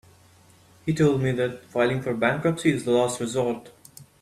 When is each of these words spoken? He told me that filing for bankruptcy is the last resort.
He 0.83 0.95
told 0.95 1.21
me 1.21 1.31
that 1.33 1.65
filing 1.65 2.01
for 2.01 2.15
bankruptcy 2.15 2.71
is 2.71 2.85
the 2.85 2.89
last 2.91 3.19
resort. 3.19 3.69